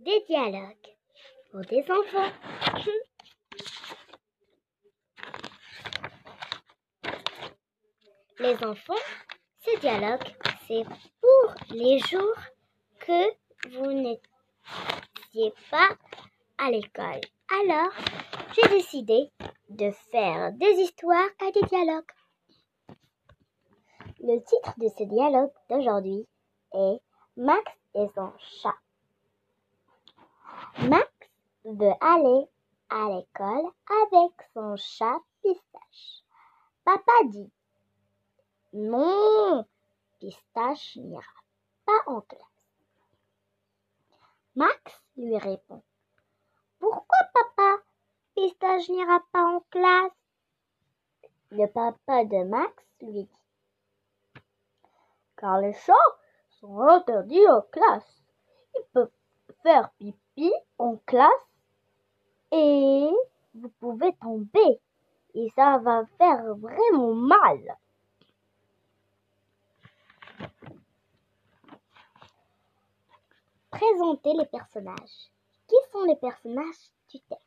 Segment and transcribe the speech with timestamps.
[0.00, 0.96] Des dialogues
[1.50, 2.30] pour des enfants.
[8.38, 8.94] Les enfants,
[9.60, 10.22] ce dialogue,
[10.68, 10.84] c'est
[11.20, 12.36] pour les jours
[13.00, 13.32] que
[13.70, 15.88] vous n'étiez pas
[16.58, 17.20] à l'école.
[17.64, 17.90] Alors,
[18.54, 19.32] j'ai décidé
[19.68, 22.12] de faire des histoires et des dialogues.
[24.20, 26.24] Le titre de ce dialogue d'aujourd'hui
[26.72, 27.00] est
[27.36, 28.76] Max et son chat.
[30.86, 31.10] Max
[31.64, 32.48] veut aller
[32.88, 33.72] à l'école
[34.04, 36.22] avec son chat Pistache.
[36.84, 37.50] Papa dit
[38.72, 39.66] Non,
[40.20, 41.22] Pistache n'ira
[41.84, 42.42] pas en classe.
[44.54, 45.82] Max lui répond
[46.78, 47.82] Pourquoi papa
[48.36, 50.12] Pistache n'ira pas en classe?
[51.50, 54.42] Le papa de Max lui dit
[55.36, 55.92] Car les chats
[56.60, 58.22] sont interdits en classe.
[58.76, 59.10] Ils peuvent
[59.64, 60.27] faire pipi
[60.78, 61.30] en classe
[62.52, 63.10] et
[63.54, 64.80] vous pouvez tomber
[65.34, 67.76] et ça va faire vraiment mal.
[73.70, 75.30] Présentez les personnages.
[75.68, 77.44] Qui sont les personnages du texte?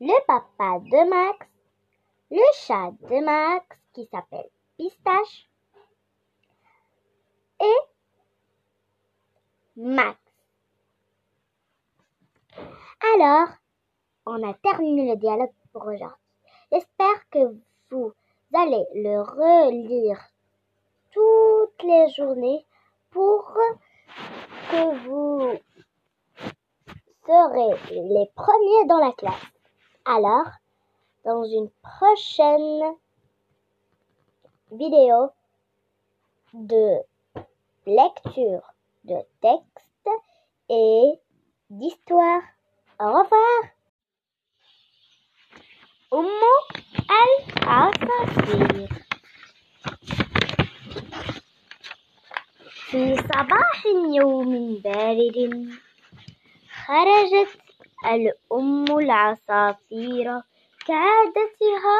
[0.00, 1.46] Le papa de Max,
[2.30, 5.48] le chat de Max qui s'appelle Pistache
[7.60, 7.78] et
[9.76, 10.25] Max.
[13.00, 13.48] Alors,
[14.24, 16.06] on a terminé le dialogue pour aujourd'hui.
[16.72, 17.56] J'espère que
[17.90, 18.12] vous
[18.54, 20.18] allez le relire
[21.12, 22.64] toutes les journées
[23.10, 23.52] pour
[24.70, 25.58] que vous
[27.26, 29.34] serez les premiers dans la classe.
[30.04, 30.46] Alors,
[31.24, 32.94] dans une prochaine
[34.70, 35.30] vidéo
[36.54, 36.98] de
[37.86, 38.72] lecture
[39.04, 40.08] de texte
[40.68, 41.20] et
[41.70, 42.42] d'histoire.
[42.98, 43.76] Au revoir.
[46.14, 46.40] أم
[47.10, 48.88] العصافير
[52.72, 55.70] في صباح يوم بارد
[56.86, 57.58] خرجت
[58.06, 60.40] الأم العصافير
[60.86, 61.98] كعادتها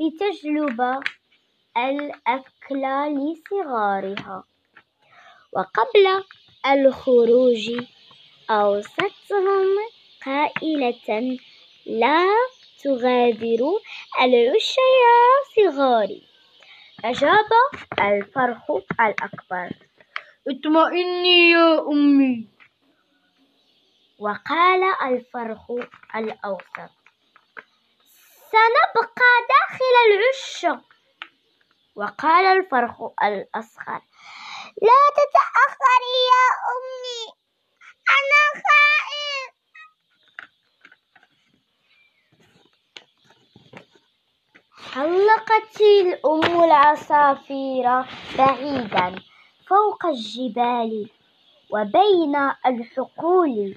[0.00, 1.00] لتجلب
[1.76, 2.82] الأكل
[3.14, 4.44] لصغارها
[5.52, 6.24] وقبل
[6.66, 7.70] الخروج
[8.50, 9.66] أوصتهم
[10.26, 11.38] قائلة
[11.86, 12.24] لا
[12.82, 13.78] تغادروا
[14.20, 15.18] العش يا
[15.56, 16.28] صغاري.
[17.04, 17.50] أجاب
[18.00, 19.70] الفرخ الأكبر.
[20.48, 22.48] اطمئني يا أمي.
[24.18, 25.70] وقال الفرخ
[26.16, 26.92] الأوسط.
[28.52, 30.66] سنبقى داخل العش
[31.96, 34.02] وقال الفرخ الأصغر.
[34.82, 37.22] لا تتأخري يا أمي.
[38.08, 39.11] أنا خائف
[44.90, 48.04] حلقت الأم العصافير
[48.38, 49.14] بعيدا
[49.66, 51.08] فوق الجبال
[51.70, 53.74] وبين الحقول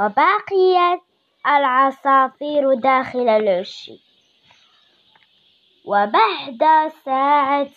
[0.00, 1.00] وبقيت
[1.46, 3.90] العصافير داخل العش.
[5.84, 7.68] وبعد ساعة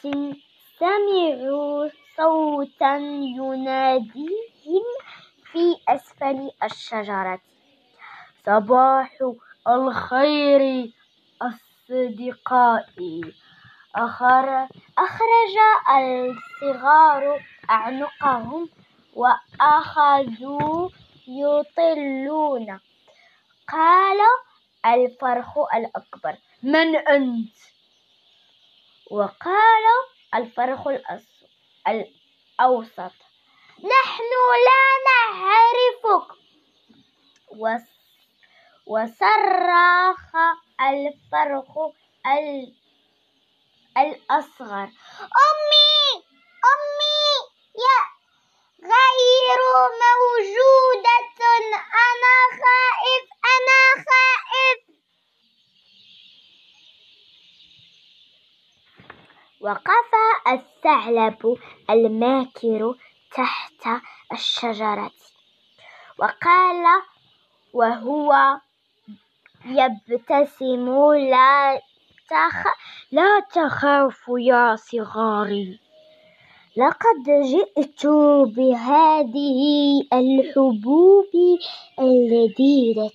[0.79, 2.95] سمعوا صوتا
[3.37, 4.85] يناديهم
[5.51, 7.39] في أسفل الشجرة.
[8.45, 9.09] صباح
[9.67, 10.91] الخير.
[11.87, 13.21] أصدقائي.
[14.97, 15.57] أخرج
[15.89, 18.69] الصغار أعنقهم
[19.13, 20.89] وأخذوا
[21.27, 22.79] يطلون.
[23.69, 24.19] قال
[24.85, 26.37] الفرخ الأكبر.
[26.63, 27.55] من أنت؟
[29.11, 29.85] وقال
[30.35, 30.87] الفرخ
[31.87, 33.13] الأوسط.
[33.79, 34.31] نحن
[34.67, 36.27] لا نعرفك
[38.87, 40.35] وصرخ
[40.81, 41.77] الفرخ
[43.97, 44.89] الأصغر.
[45.47, 46.23] أمي!
[46.71, 47.27] أمي!
[47.85, 47.99] يا
[48.81, 49.61] غير
[50.03, 51.39] موجودة.
[52.07, 53.25] أنا خائف.
[53.45, 54.79] أنا خائف.
[59.61, 60.11] وقف
[60.47, 61.57] الثعلب
[61.89, 62.95] الماكر
[63.31, 63.87] تحت
[64.33, 65.11] الشجرة.
[66.19, 66.85] وقال
[67.73, 68.59] وهو
[69.69, 71.81] يبتسم لا
[72.29, 72.63] تخ...
[73.11, 75.79] لا تخافوا يا صغاري.
[76.77, 78.07] لقد جئت
[78.55, 79.61] بهذه
[80.13, 81.31] الحبوب
[81.99, 83.11] اللذيذة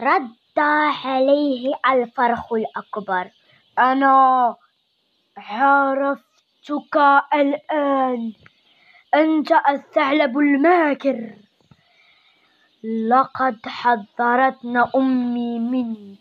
[0.00, 3.30] رد عليه الفرخ الأكبر.
[3.78, 4.56] أنا
[6.70, 6.96] عرفتك
[7.34, 8.32] الآن.
[9.14, 11.34] أنت الثعلب الماكر.
[13.08, 16.18] لقد حذرتنا أمي منك.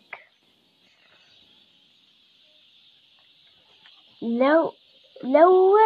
[4.22, 4.74] لو
[5.24, 5.78] لو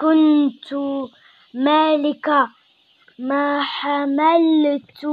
[0.00, 0.74] كنت
[1.54, 2.48] مالكا
[3.18, 5.04] ما حملت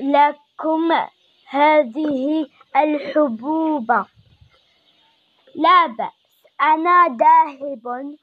[0.00, 0.92] لكم
[1.48, 2.46] هذه
[2.76, 3.92] الحبوب.
[5.54, 6.25] لا بأس.
[6.60, 8.16] أنا ذاهب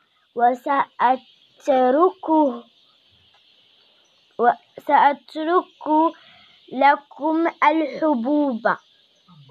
[1.60, 2.64] وسأتركه
[4.38, 6.14] وسأترك
[6.72, 8.76] لكم الحبوب.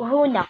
[0.01, 0.47] هنا.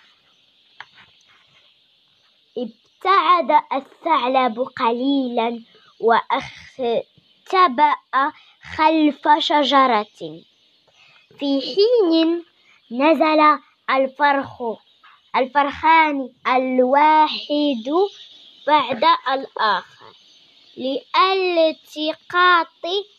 [2.59, 5.63] ابتعد الثعلب قليلا
[6.01, 7.95] واختبأ
[8.77, 10.43] خلف شجرة.
[11.39, 12.45] في حين
[12.91, 13.59] نزل
[13.91, 14.63] الفرخ
[15.37, 17.89] الفرخان الواحد
[18.67, 20.13] بعد الآخر
[20.77, 22.67] لألتقاط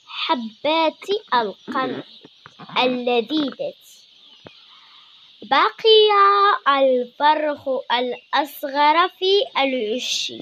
[0.07, 2.06] حبات القمح
[2.77, 3.74] اللذيذة
[5.42, 6.10] بقي
[6.77, 10.33] الفرخ الأصغر في العش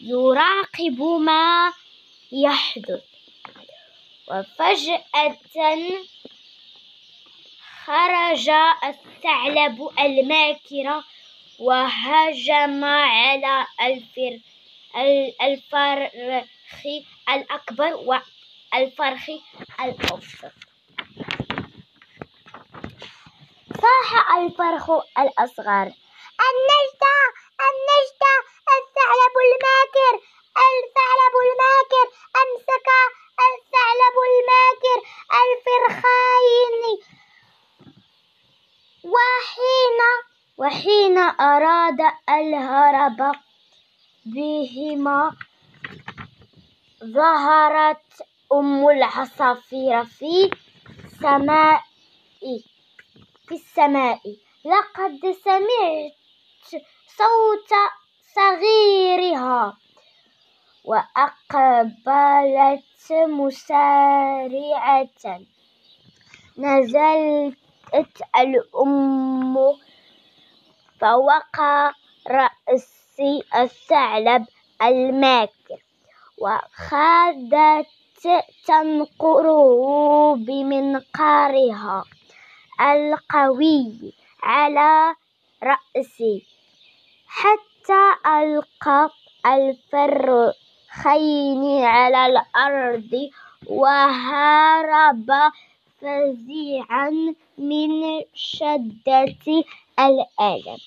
[0.00, 1.72] يراقب ما
[2.32, 3.02] يحدث
[4.28, 5.38] وفجأة
[7.86, 8.50] خرج
[8.84, 11.02] الثعلب الماكر
[11.58, 14.38] وهجم على الفر
[15.42, 16.84] الفرخ
[17.28, 19.30] الأكبر والفرخ
[19.80, 20.52] الأوسط.
[23.82, 25.92] صاح الفرخ الأصغر.
[26.48, 27.16] النجدة
[27.68, 28.34] النجدة
[28.78, 30.14] الثعلب الماكر
[39.40, 40.00] وحين
[40.58, 43.32] وحين أراد الهرب
[44.26, 45.32] بهما
[47.04, 48.22] ظهرت
[48.52, 50.50] أم العصافير في
[51.22, 51.82] سماء
[53.48, 54.20] في السماء.
[54.64, 56.12] لقد سمعت
[57.18, 57.72] صوت
[58.36, 59.76] صغيرها
[60.84, 62.32] وأقبلت
[63.12, 65.06] مسارعة.
[66.58, 67.58] نزلت
[68.36, 69.56] الأم
[71.00, 71.92] فوقع
[72.30, 73.20] رأس
[73.56, 74.46] الثعلب
[74.82, 75.78] الماكر
[76.38, 77.86] وخادت
[78.66, 82.04] تنقره بمنقارها
[82.80, 84.12] القوي
[84.42, 85.14] على
[85.62, 86.46] رأسي.
[87.26, 89.10] حتى ألقى
[89.46, 91.04] الفرخين
[91.84, 93.30] على الأرض
[93.66, 95.30] وهرب
[96.00, 99.64] فزيعا من شدة
[99.98, 100.78] الألم.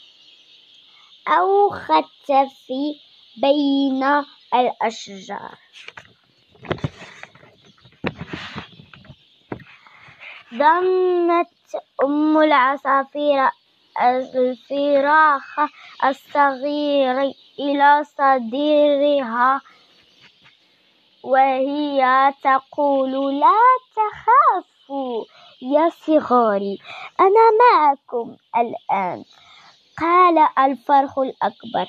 [1.28, 2.68] أو ختف
[3.38, 4.04] بين
[4.54, 5.58] الأشجار.
[10.54, 11.48] ضمت
[12.04, 13.50] أم العصافير
[14.02, 15.60] الفراخ
[16.06, 19.62] الصغير إلى صدرها
[21.24, 23.60] وهي تقول لا
[24.84, 25.26] تخافوا
[25.62, 26.80] يا صغاري
[27.20, 29.26] أنا معكم الآن.
[30.00, 31.88] قال الفرخ الأكبر.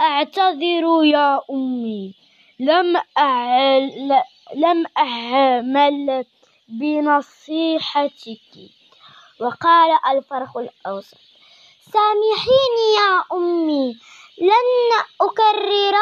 [0.00, 2.14] أعتذر يا أمي.
[2.60, 4.22] لم أعل
[4.54, 6.24] لم أعمل
[6.68, 8.38] بنصيحتك.
[9.40, 11.18] وقال الفرخ الأوسط.
[11.92, 13.96] سامحيني يا أمي.
[14.38, 15.96] لن أكرر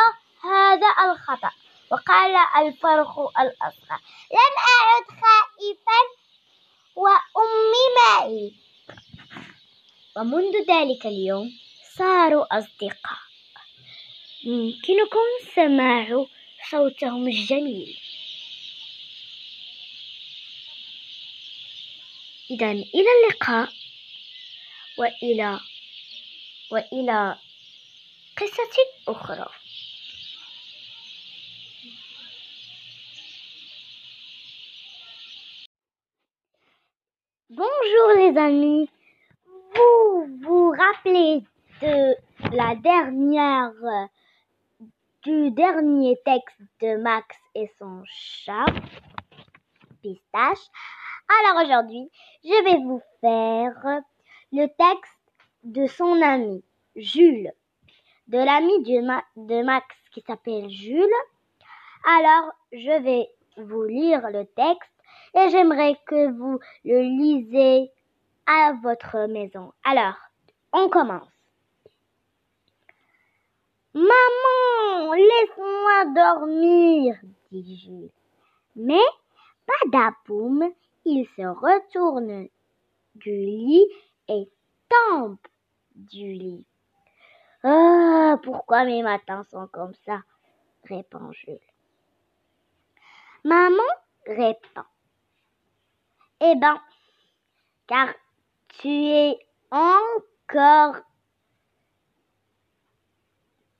[0.44, 1.50] هذا الخطأ.
[1.92, 2.36] وقال
[2.66, 4.00] الفرخ الأصغر.
[4.32, 5.43] لم أعد خائفا
[8.04, 8.52] معي
[10.16, 11.58] ومنذ ذلك اليوم
[11.98, 13.18] صاروا أصدقاء.
[14.44, 16.26] يمكنكم سماع
[16.70, 17.98] صوتهم الجميل.
[22.50, 23.72] إذا إلى اللقاء.
[24.98, 25.60] وإلى
[26.70, 27.38] وإلى
[28.36, 28.76] قصة
[29.08, 29.63] أخرى.
[37.56, 38.90] Bonjour les amis,
[39.76, 41.44] vous vous rappelez
[41.82, 42.16] de
[42.56, 43.70] la dernière
[45.22, 48.66] du dernier texte de Max et son chat?
[50.02, 50.66] Pistache.
[51.28, 52.10] Alors aujourd'hui,
[52.42, 54.00] je vais vous faire
[54.50, 55.20] le texte
[55.62, 56.64] de son ami
[56.96, 57.52] Jules,
[58.26, 61.06] de l'ami de Max qui s'appelle Jules.
[62.04, 64.93] Alors, je vais vous lire le texte
[65.34, 67.90] et j'aimerais que vous le lisez
[68.46, 69.72] à votre maison.
[69.84, 70.16] Alors,
[70.72, 71.28] on commence.
[73.94, 77.16] Maman, laisse-moi dormir,
[77.52, 78.10] dit Jules.
[78.76, 79.04] Mais,
[79.66, 80.72] badaboum,
[81.04, 82.48] il se retourne
[83.14, 83.86] du lit
[84.28, 84.48] et
[84.88, 85.36] tombe
[85.94, 86.66] du lit.
[87.62, 90.22] Ah, pourquoi mes matins sont comme ça?
[90.84, 91.58] répond Jules.
[93.44, 93.82] Maman
[94.26, 94.84] répond.
[96.46, 96.78] Eh ben,
[97.86, 98.08] car
[98.68, 99.38] tu es
[99.70, 100.96] encore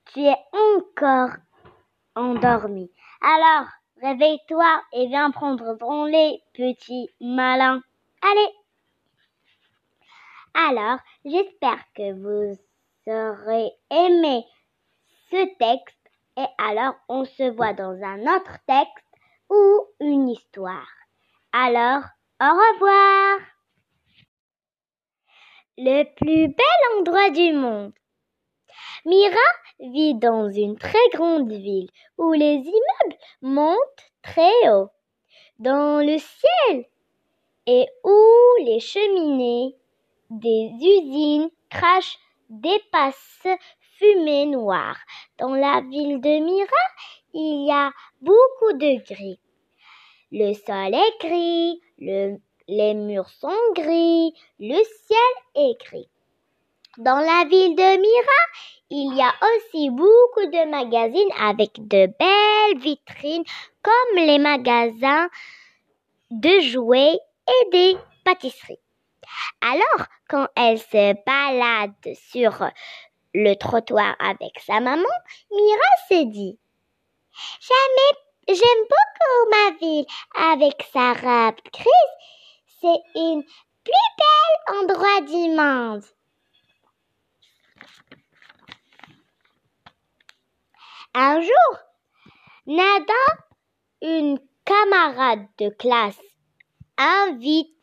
[0.05, 1.35] tu es encore
[2.15, 2.89] endormi.
[3.21, 3.67] Alors,
[4.01, 7.81] réveille-toi et viens prendre ton lait, petit malin.
[8.23, 8.51] Allez.
[10.55, 12.57] Alors, j'espère que vous
[13.05, 14.43] aurez aimé
[15.29, 19.05] ce texte et alors on se voit dans un autre texte
[19.51, 20.89] ou une histoire.
[21.51, 22.01] Alors,
[22.41, 23.39] au revoir.
[25.77, 27.93] Le plus bel endroit du monde.
[29.05, 29.35] Mira
[29.79, 34.89] vit dans une très grande ville où les immeubles montent très haut
[35.59, 36.85] dans le ciel
[37.67, 39.75] et où les cheminées
[40.29, 43.47] des usines crachent des passes
[43.97, 44.99] fumées noires.
[45.37, 46.85] Dans la ville de Mira,
[47.33, 49.39] il y a beaucoup de gris.
[50.31, 56.09] Le sol est gris, les murs sont gris, le ciel est gris.
[56.97, 58.41] Dans la ville de Mira,
[58.89, 63.43] il y a aussi beaucoup de magazines avec de belles vitrines
[63.81, 65.27] comme les magasins
[66.31, 68.79] de jouets et des pâtisseries.
[69.61, 72.69] Alors, quand elle se balade sur
[73.33, 75.03] le trottoir avec sa maman,
[75.51, 76.57] Mira se dit
[78.47, 82.15] J'aime beaucoup ma ville avec sa robe grise.
[82.79, 83.43] C'est une
[83.83, 86.03] plus belle endroit du monde.
[91.15, 91.79] Un jour,
[92.67, 93.13] Nada,
[94.01, 96.19] une camarade de classe,
[96.97, 97.75] invite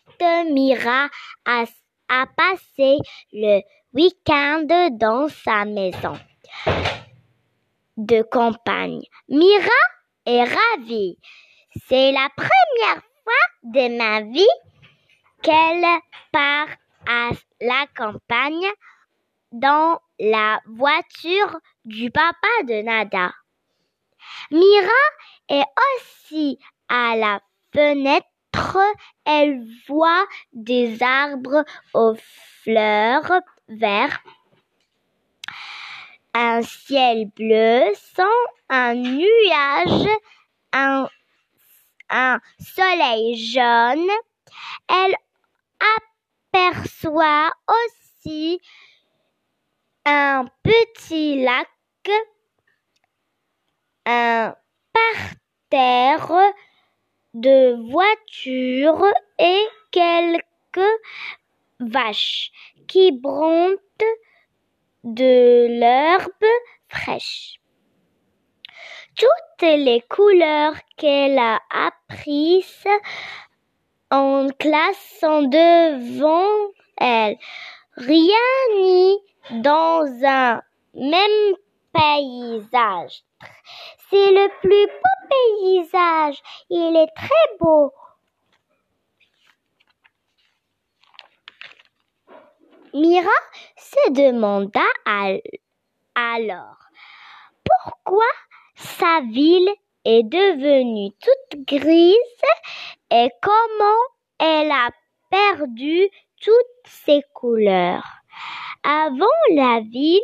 [0.53, 1.09] Mira
[1.45, 1.65] à,
[2.09, 2.99] à passer
[3.33, 3.61] le
[3.93, 6.15] week-end dans sa maison
[7.97, 9.03] de campagne.
[9.29, 9.92] Mira
[10.27, 11.19] est ravie.
[11.89, 14.47] C'est la première fois de ma vie
[15.43, 15.85] qu'elle
[16.33, 16.69] part
[17.07, 18.71] à la campagne
[19.53, 23.33] dans la voiture du papa de Nada.
[24.51, 25.03] Mira
[25.49, 25.65] est
[25.97, 27.41] aussi à la
[27.73, 28.27] fenêtre.
[29.25, 31.65] Elle voit des arbres
[31.95, 32.15] aux
[32.63, 34.21] fleurs vertes,
[36.35, 38.25] un ciel bleu sans
[38.73, 40.09] un nuage,
[40.73, 41.07] un,
[42.09, 44.11] un soleil jaune.
[44.89, 45.15] Elle
[46.55, 48.61] aperçoit aussi
[50.07, 51.69] un petit lac,
[54.07, 54.55] un
[54.93, 56.53] parterre
[57.35, 61.01] de voitures et quelques
[61.79, 62.51] vaches
[62.89, 64.07] qui brontent
[65.05, 66.47] de l'herbe
[66.89, 67.62] fraîche.
[69.17, 72.87] Toutes les couleurs qu'elle a apprises
[74.11, 77.37] en classe sont devant elle.
[77.97, 79.19] Rien ni
[79.63, 80.63] dans un
[80.95, 81.55] même
[81.93, 83.23] paysage.
[84.11, 86.43] C'est le plus beau paysage.
[86.71, 87.93] Il est très beau.
[92.95, 93.31] Mira
[93.77, 94.81] se demanda
[96.15, 96.77] alors
[97.65, 98.27] pourquoi
[98.83, 99.71] sa ville
[100.05, 102.17] est devenue toute grise
[103.11, 104.03] et comment
[104.39, 104.91] elle a
[105.31, 106.09] perdu
[106.41, 108.05] toutes ses couleurs.
[108.83, 110.21] Avant, la ville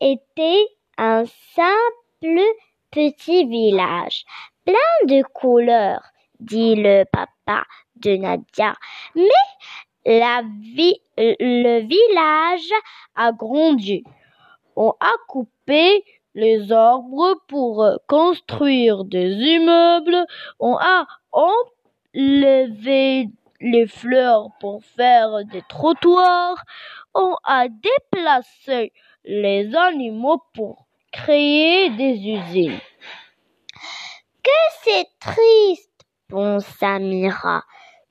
[0.00, 0.66] était
[0.98, 2.42] un simple
[2.90, 4.24] petit village,
[4.64, 6.02] plein de couleurs,
[6.40, 7.64] dit le papa
[7.96, 8.74] de Nadia.
[9.14, 9.28] Mais
[10.04, 12.72] la le village
[13.14, 14.02] a grandi.
[14.74, 16.02] On a coupé
[16.34, 20.24] les arbres pour construire des immeubles.
[20.58, 23.28] On a enlevé
[23.60, 26.62] les fleurs pour faire des trottoirs.
[27.14, 28.92] On a déplacé
[29.24, 32.80] les animaux pour créer des usines.
[34.42, 34.50] Que
[34.82, 37.62] c'est triste, pensa Mira,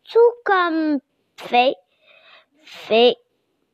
[0.10, 1.00] tout comme
[1.36, 1.76] fait,
[2.64, 3.18] fait.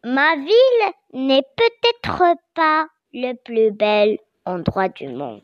[0.03, 5.43] Ma ville n'est peut-être pas le plus bel endroit du monde.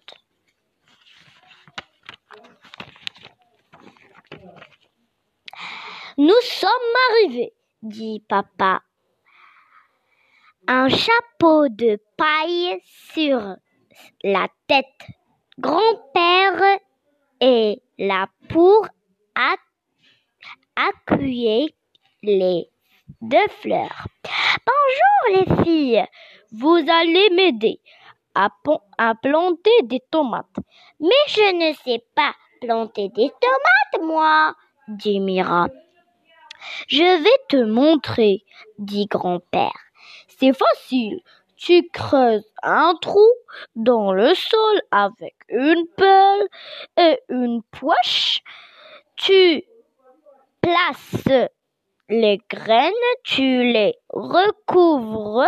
[6.18, 6.70] Nous sommes
[7.10, 8.82] arrivés, dit papa.
[10.68, 13.56] Un chapeau de paille sur
[14.24, 14.86] la tête.
[15.60, 16.80] Grand-père
[17.42, 18.88] et là pour
[20.76, 21.70] accueillir
[22.22, 22.70] les
[23.22, 24.08] deux fleurs.
[24.66, 26.06] Bonjour les filles,
[26.52, 27.82] vous allez m'aider
[28.36, 28.50] à,
[29.22, 30.58] planter des tomates.
[31.00, 34.56] Mais je ne sais pas planter des tomates, moi,
[34.88, 35.68] dit Mira.
[36.88, 38.44] Je vais te montrer,
[38.80, 39.78] dit grand-père.
[40.28, 41.20] C'est facile.
[41.58, 43.30] Tu creuses un trou
[43.76, 46.48] dans le sol avec une pelle
[46.98, 48.42] et une poche.
[49.16, 49.64] Tu
[50.62, 51.50] places
[52.10, 52.92] les graines,
[53.24, 55.48] tu les recouvres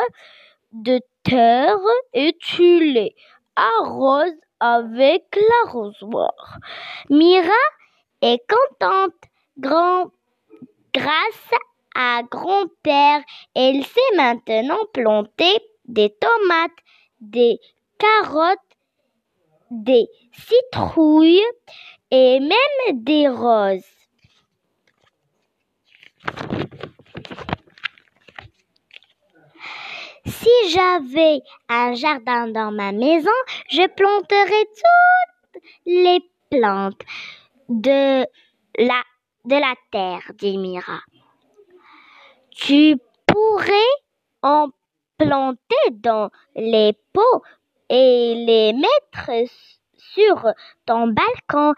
[0.71, 0.99] de
[1.33, 3.15] et tu les
[3.55, 6.59] arroses avec l'arrosoir.
[7.09, 7.49] Mira
[8.21, 9.13] est contente.
[10.93, 11.51] Grâce
[11.95, 13.21] à grand-père,
[13.55, 16.71] elle sait maintenant planter des tomates,
[17.21, 17.59] des
[17.97, 18.59] carottes,
[19.71, 21.41] des citrouilles
[22.11, 23.94] et même des roses.
[30.45, 33.31] Si j'avais un jardin dans ma maison,
[33.67, 36.19] je planterais toutes les
[36.51, 37.01] plantes
[37.67, 38.27] de
[38.77, 40.99] la, terre, dit Mira.
[42.51, 43.91] Tu pourrais
[44.43, 44.67] en
[45.17, 47.41] planter dans les pots
[47.89, 49.49] et les mettre
[49.97, 50.53] sur
[50.85, 51.73] ton balcon,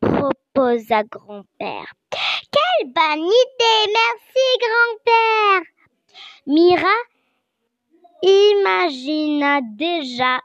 [0.00, 1.92] proposa grand-père.
[2.10, 5.62] Quelle bonne idée, merci grand-père.
[6.46, 6.94] Mira
[8.22, 10.40] imagina déjà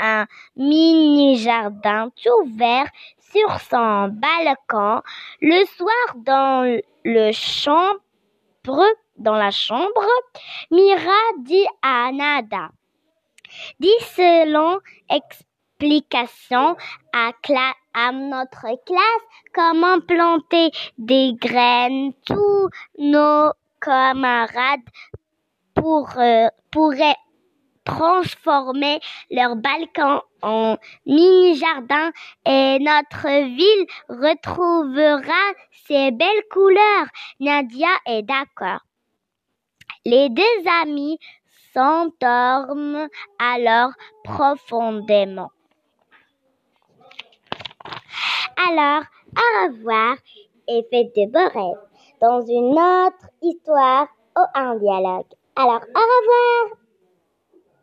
[0.00, 0.26] un
[0.56, 2.86] mini-jardin tout vert
[3.18, 5.02] sur son balcon.
[5.40, 8.00] Le soir, dans le chambre,
[9.16, 10.06] dans la chambre,
[10.70, 12.70] Mira dit à Nada,
[13.80, 14.78] dit selon
[15.08, 16.76] explication
[17.12, 17.32] à
[18.12, 22.12] notre classe comment planter des graines.
[22.26, 24.80] Tous nos camarades
[25.78, 27.16] pour, euh, pourraient
[27.84, 32.10] transformer leur balcon en mini-jardin
[32.44, 35.54] et notre ville retrouvera
[35.86, 37.06] ses belles couleurs.
[37.40, 38.80] Nadia est d'accord.
[40.04, 40.42] Les deux
[40.82, 41.18] amis
[41.72, 43.92] s'endorment alors
[44.24, 45.50] profondément.
[48.68, 49.02] Alors,
[49.36, 50.16] au revoir
[50.66, 51.88] et faites de beaux rêves
[52.20, 55.37] dans une autre histoire ou un dialogue.
[55.58, 56.78] Alors, au revoir